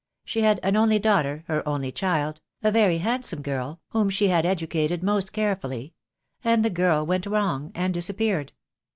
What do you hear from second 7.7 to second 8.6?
and disappeared.